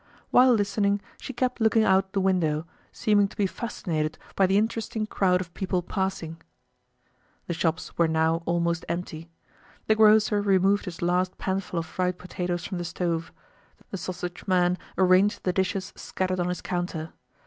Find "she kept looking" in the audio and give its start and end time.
1.19-1.83